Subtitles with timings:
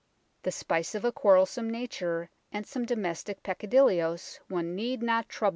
[0.41, 5.49] The spice of a quarrel some nature and some domestic peccadilloes one need not trouble
[5.49, 5.49] about.